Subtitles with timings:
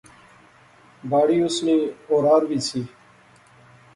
[1.09, 1.77] باڑی اس نی
[2.13, 2.81] اورار وی سی